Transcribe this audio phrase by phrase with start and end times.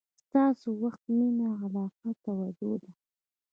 [0.23, 2.89] ستاسو وخت، مینه، علاقه او توجه ده.